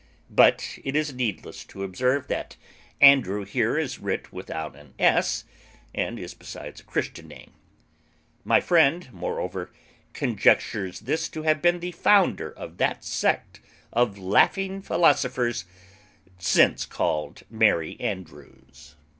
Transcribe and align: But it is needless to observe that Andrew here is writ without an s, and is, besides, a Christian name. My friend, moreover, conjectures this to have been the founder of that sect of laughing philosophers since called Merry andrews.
But 0.31 0.79
it 0.83 0.95
is 0.95 1.13
needless 1.13 1.63
to 1.65 1.83
observe 1.83 2.27
that 2.27 2.55
Andrew 2.99 3.45
here 3.45 3.77
is 3.77 3.99
writ 3.99 4.33
without 4.33 4.75
an 4.75 4.95
s, 4.97 5.43
and 5.93 6.17
is, 6.17 6.33
besides, 6.33 6.81
a 6.81 6.85
Christian 6.85 7.27
name. 7.27 7.51
My 8.43 8.61
friend, 8.61 9.07
moreover, 9.13 9.71
conjectures 10.13 11.01
this 11.01 11.29
to 11.29 11.43
have 11.43 11.61
been 11.61 11.81
the 11.81 11.91
founder 11.91 12.51
of 12.51 12.77
that 12.77 13.05
sect 13.05 13.59
of 13.93 14.17
laughing 14.17 14.81
philosophers 14.81 15.65
since 16.39 16.87
called 16.87 17.43
Merry 17.51 17.95
andrews. 17.99 18.95